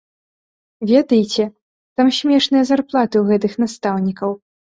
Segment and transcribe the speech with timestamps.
[0.91, 1.43] Ведаеце,
[2.01, 4.31] там смешныя зарплаты ў гэтых настаўнікаў.